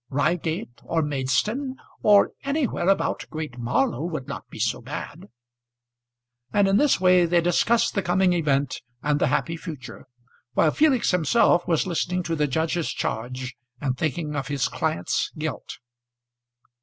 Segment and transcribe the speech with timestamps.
[0.09, 5.25] Reigate, or Maidstone, or anywhere about Great Marlow would not be so bad."
[6.51, 10.07] And in this way they discussed the coming event and the happy future,
[10.53, 15.77] while Felix himself was listening to the judge's charge and thinking of his client's guilt.